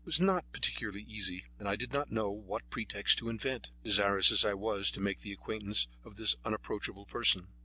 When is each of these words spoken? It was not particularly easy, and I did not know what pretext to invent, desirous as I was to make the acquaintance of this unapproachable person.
It 0.03 0.07
was 0.07 0.19
not 0.19 0.51
particularly 0.51 1.03
easy, 1.07 1.45
and 1.59 1.67
I 1.69 1.75
did 1.75 1.93
not 1.93 2.11
know 2.11 2.31
what 2.31 2.67
pretext 2.71 3.19
to 3.19 3.29
invent, 3.29 3.69
desirous 3.83 4.31
as 4.31 4.43
I 4.43 4.55
was 4.55 4.89
to 4.93 4.99
make 4.99 5.19
the 5.19 5.31
acquaintance 5.31 5.87
of 6.03 6.15
this 6.15 6.37
unapproachable 6.43 7.05
person. 7.05 7.49